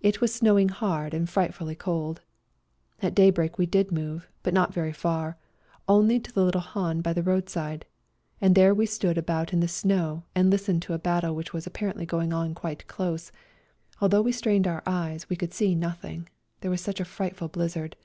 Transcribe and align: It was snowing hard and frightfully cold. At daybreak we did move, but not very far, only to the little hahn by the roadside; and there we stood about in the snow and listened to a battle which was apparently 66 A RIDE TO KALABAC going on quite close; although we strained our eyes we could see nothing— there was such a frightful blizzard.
It 0.00 0.20
was 0.20 0.32
snowing 0.32 0.68
hard 0.68 1.12
and 1.12 1.28
frightfully 1.28 1.74
cold. 1.74 2.20
At 3.02 3.16
daybreak 3.16 3.58
we 3.58 3.66
did 3.66 3.90
move, 3.90 4.28
but 4.44 4.54
not 4.54 4.72
very 4.72 4.92
far, 4.92 5.38
only 5.88 6.20
to 6.20 6.30
the 6.32 6.44
little 6.44 6.60
hahn 6.60 7.00
by 7.00 7.12
the 7.12 7.24
roadside; 7.24 7.84
and 8.40 8.54
there 8.54 8.72
we 8.72 8.86
stood 8.86 9.18
about 9.18 9.52
in 9.52 9.58
the 9.58 9.66
snow 9.66 10.22
and 10.36 10.50
listened 10.50 10.82
to 10.82 10.92
a 10.94 11.00
battle 11.00 11.34
which 11.34 11.52
was 11.52 11.66
apparently 11.66 12.04
66 12.04 12.12
A 12.12 12.16
RIDE 12.18 12.28
TO 12.28 12.28
KALABAC 12.28 12.30
going 12.40 12.50
on 12.50 12.54
quite 12.54 12.86
close; 12.86 13.32
although 14.00 14.22
we 14.22 14.30
strained 14.30 14.68
our 14.68 14.84
eyes 14.86 15.28
we 15.28 15.34
could 15.34 15.52
see 15.52 15.74
nothing— 15.74 16.28
there 16.60 16.70
was 16.70 16.80
such 16.80 17.00
a 17.00 17.04
frightful 17.04 17.48
blizzard. 17.48 17.96